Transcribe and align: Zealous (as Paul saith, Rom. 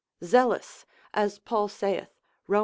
Zealous 0.23 0.87
(as 1.13 1.37
Paul 1.37 1.67
saith, 1.67 2.09
Rom. 2.47 2.59